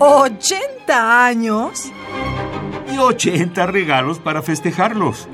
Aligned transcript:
¿80 0.00 1.26
años? 1.26 1.92
Y 2.90 2.96
80 2.96 3.66
regalos 3.66 4.18
para 4.18 4.40
festejarlos. 4.40 5.28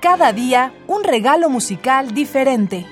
Cada 0.00 0.32
día 0.32 0.72
un 0.86 1.04
regalo 1.04 1.50
musical 1.50 2.14
diferente. 2.14 2.86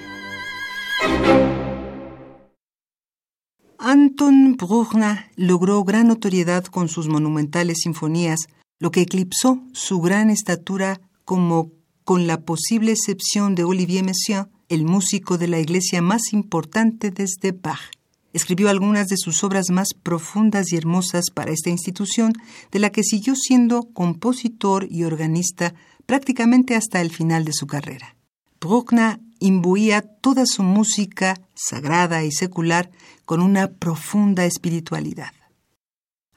Anton 3.79 4.59
Bruckner 4.59 5.31
logró 5.37 5.83
gran 5.83 6.09
notoriedad 6.09 6.65
con 6.65 6.91
sus 6.91 7.09
monumentales 7.09 7.79
sinfonías, 7.85 8.41
lo 8.79 8.91
que 8.91 9.01
eclipsó 9.01 9.63
su 9.73 10.03
gran 10.03 10.29
estatura 10.29 11.01
como, 11.25 11.71
con 12.05 12.27
la 12.27 12.43
posible 12.43 12.93
excepción 12.93 13.55
de 13.55 13.65
Olivier 13.65 14.05
Messiaen, 14.05 14.51
el 14.69 14.85
músico 14.85 15.39
de 15.39 15.49
la 15.49 15.61
iglesia 15.61 16.03
más 16.03 16.35
importante 16.35 17.11
desde 17.11 17.53
Bach. 17.53 18.00
Escribió 18.33 18.69
algunas 18.69 19.09
de 19.09 19.17
sus 19.17 19.43
obras 19.43 19.71
más 19.71 19.89
profundas 19.95 20.73
y 20.73 20.77
hermosas 20.77 21.27
para 21.35 21.51
esta 21.51 21.71
institución, 21.71 22.33
de 22.71 22.79
la 22.79 22.91
que 22.91 23.03
siguió 23.03 23.35
siendo 23.35 23.83
compositor 23.93 24.87
y 24.91 25.05
organista 25.05 25.75
prácticamente 26.07 26.77
hasta 26.77 27.01
el 27.01 27.11
final 27.11 27.45
de 27.45 27.53
su 27.53 27.67
carrera. 27.67 28.17
Bruckner 28.61 29.19
imbuía 29.41 30.03
toda 30.03 30.45
su 30.47 30.63
música, 30.63 31.41
sagrada 31.55 32.25
y 32.25 32.31
secular, 32.31 32.91
con 33.25 33.41
una 33.43 33.69
profunda 33.69 34.45
espiritualidad. 34.45 35.33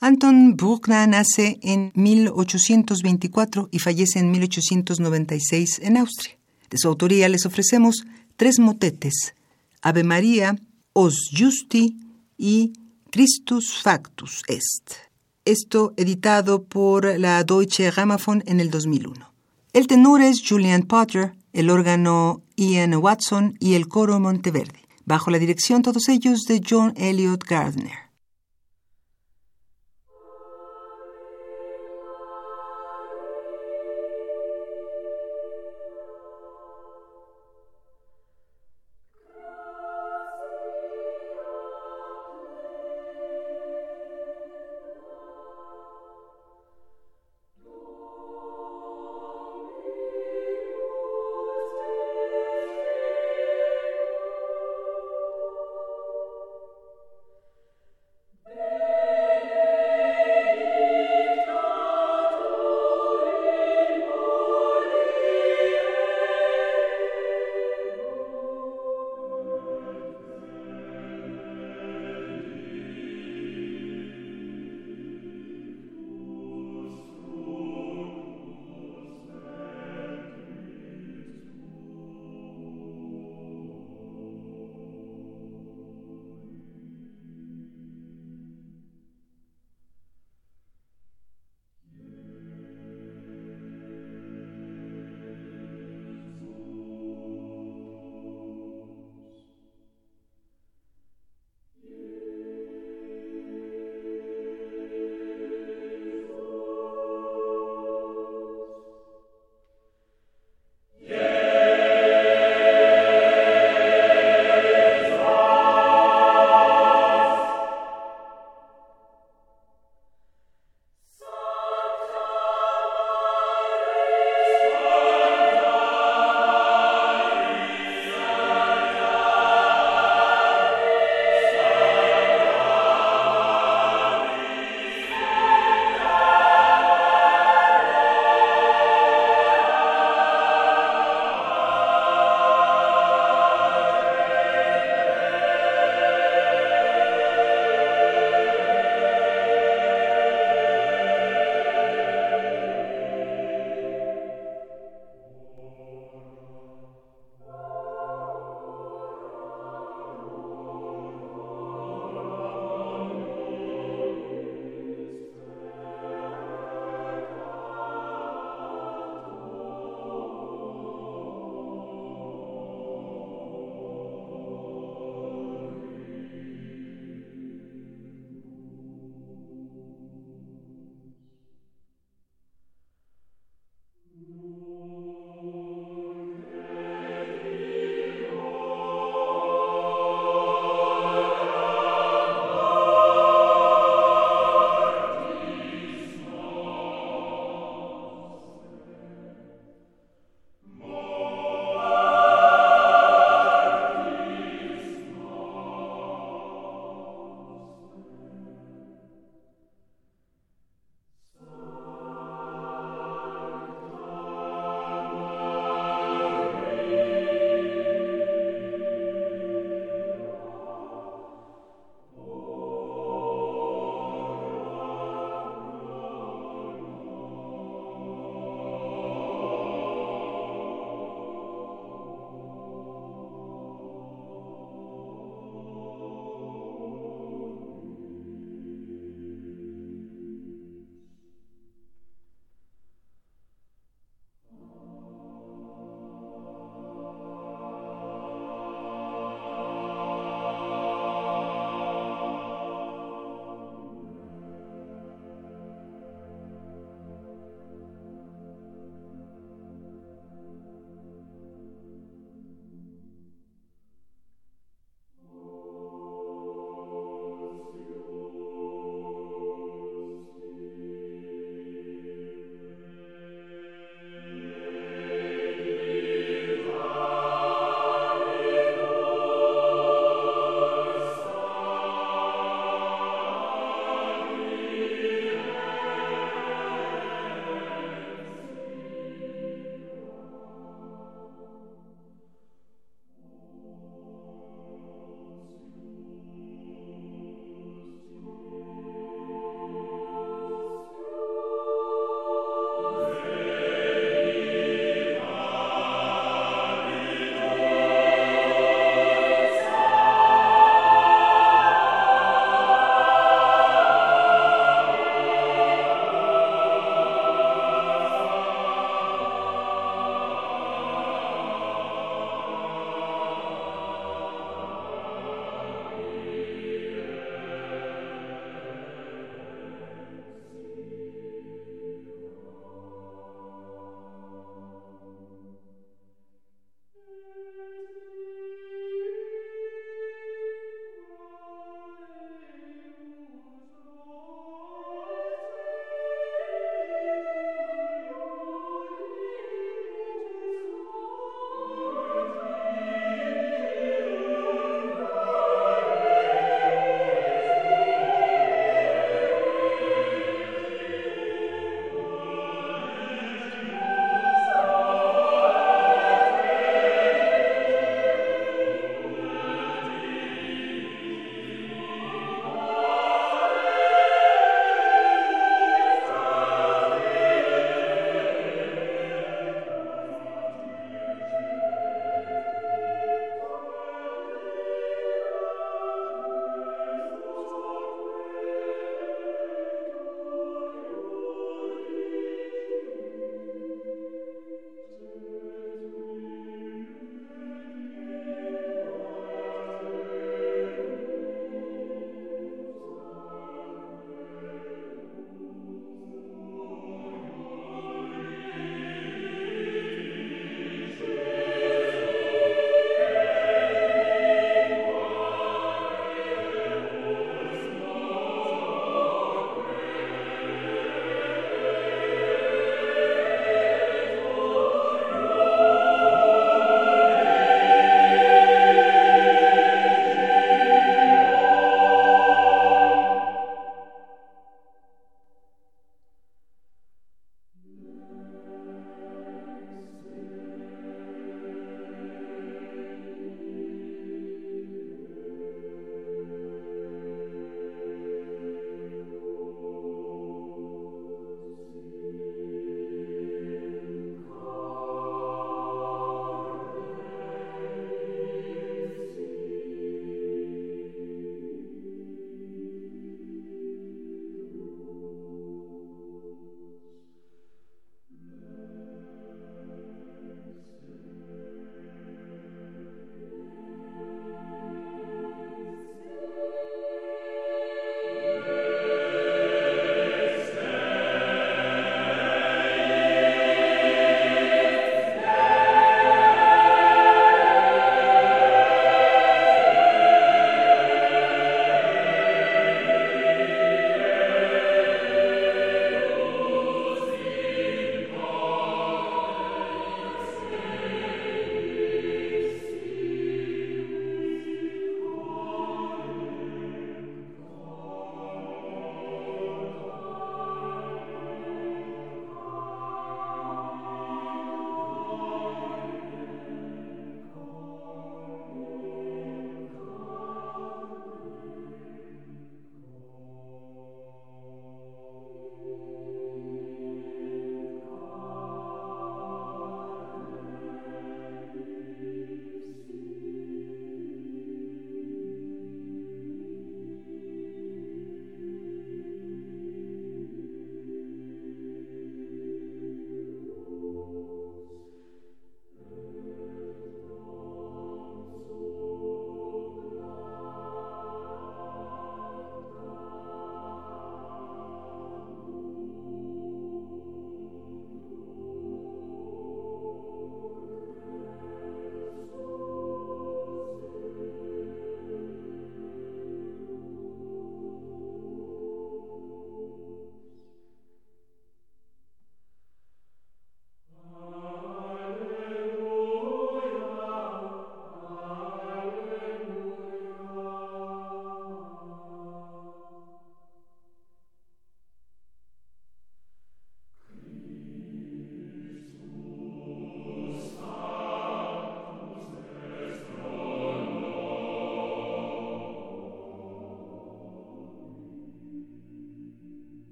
Anton 0.00 0.56
Bruckner 0.56 1.08
nace 1.08 1.58
en 1.62 1.92
1824 1.94 3.68
y 3.70 3.78
fallece 3.78 4.18
en 4.18 4.30
1896 4.30 5.80
en 5.82 5.96
Austria. 5.96 6.36
De 6.70 6.78
su 6.78 6.88
autoría 6.88 7.28
les 7.28 7.46
ofrecemos 7.46 8.04
tres 8.36 8.58
motetes, 8.58 9.34
Ave 9.80 10.04
María, 10.04 10.56
Os 10.94 11.30
Justi 11.32 11.96
y 12.36 12.74
Christus 13.10 13.72
Factus 13.82 14.42
Est. 14.46 14.92
Esto 15.46 15.94
editado 15.96 16.64
por 16.64 17.18
la 17.18 17.42
Deutsche 17.44 17.90
Grammophon 17.90 18.42
en 18.46 18.60
el 18.60 18.70
2001. 18.70 19.32
El 19.72 19.86
tenor 19.86 20.20
es 20.20 20.42
Julian 20.46 20.82
Potter, 20.82 21.32
el 21.54 21.70
órgano 21.70 22.42
Ian 22.56 22.94
Watson 22.94 23.56
y 23.58 23.72
el 23.72 23.88
coro 23.88 24.20
Monteverde, 24.20 24.84
bajo 25.06 25.30
la 25.30 25.38
dirección 25.38 25.80
todos 25.80 26.10
ellos 26.10 26.42
de 26.42 26.60
John 26.68 26.92
Elliot 26.96 27.42
Gardner. 27.42 28.11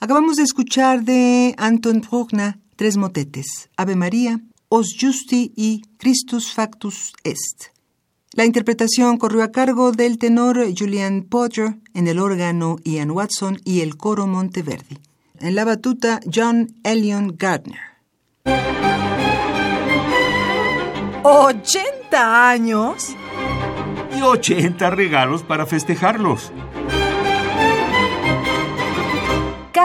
Acabamos 0.00 0.36
de 0.36 0.44
escuchar 0.44 1.02
de 1.02 1.56
Anton 1.58 2.00
Bruckner 2.00 2.56
tres 2.76 2.96
motetes, 2.96 3.68
Ave 3.76 3.96
María, 3.96 4.40
Os 4.68 4.94
Justi 4.98 5.52
y 5.56 5.82
Christus 5.98 6.52
Factus 6.52 7.12
Est. 7.24 7.72
La 8.34 8.44
interpretación 8.44 9.16
corrió 9.16 9.42
a 9.42 9.50
cargo 9.50 9.90
del 9.90 10.18
tenor 10.18 10.64
Julian 10.78 11.24
Potter, 11.24 11.78
en 11.94 12.06
el 12.06 12.20
órgano 12.20 12.76
Ian 12.84 13.10
Watson 13.10 13.58
y 13.64 13.80
el 13.80 13.96
coro 13.96 14.28
Monteverdi. 14.28 14.98
En 15.40 15.56
la 15.56 15.64
batuta 15.64 16.20
John 16.32 16.68
Elion 16.84 17.34
Gardner. 17.36 17.80
¿80 21.24 22.12
años? 22.12 23.16
Y 24.16 24.22
80 24.22 24.90
regalos 24.90 25.42
para 25.42 25.66
festejarlos. 25.66 26.52